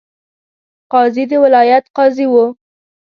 [0.91, 2.45] قاضي د ولایت قاضي وو.